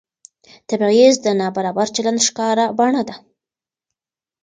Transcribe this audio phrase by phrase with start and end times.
[0.69, 3.15] تبعیض د نابرابر چلند ښکاره بڼه ده